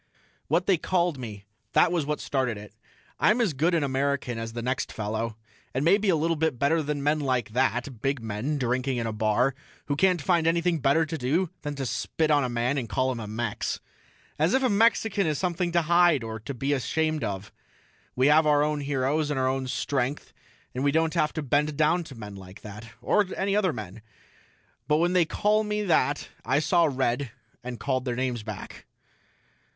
[0.47, 2.73] What they called me, that was what started it.
[3.19, 5.37] I'm as good an American as the next fellow,
[5.75, 9.13] and maybe a little bit better than men like that, big men drinking in a
[9.13, 9.53] bar
[9.85, 13.11] who can't find anything better to do than to spit on a man and call
[13.13, 13.79] him Mex.
[14.39, 17.51] As if a Mexican is something to hide or to be ashamed of.
[18.15, 20.33] We have our own heroes and our own strength
[20.73, 24.01] and we don't have to bend down to men like that, or any other men.
[24.87, 27.29] But when they called me that I saw red
[27.63, 28.87] and called them names back.